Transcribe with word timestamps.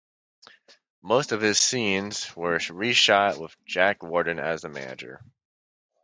Most 1.03 1.31
of 1.31 1.41
his 1.41 1.59
scenes 1.59 2.35
were 2.35 2.59
re-shot 2.71 3.37
with 3.39 3.55
Jack 3.65 4.01
Warden 4.01 4.39
as 4.39 4.63
the 4.63 4.69
manager. 4.69 5.21